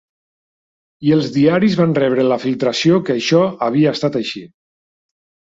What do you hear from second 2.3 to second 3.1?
la filtració